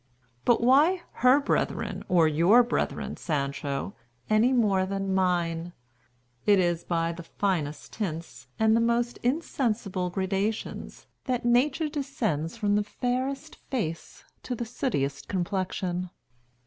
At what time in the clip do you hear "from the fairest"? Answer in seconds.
12.57-13.57